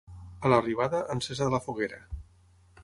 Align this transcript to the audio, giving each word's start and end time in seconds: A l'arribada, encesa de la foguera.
A 0.47 0.49
l'arribada, 0.53 1.03
encesa 1.17 1.47
de 1.51 1.55
la 1.57 1.61
foguera. 1.67 2.03